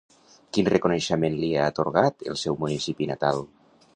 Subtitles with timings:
[0.57, 3.45] Quin reconeixement li ha atorgat el seu municipi natal?